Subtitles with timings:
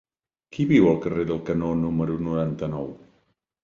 [0.55, 2.95] Qui viu al carrer del Canó número noranta-nou?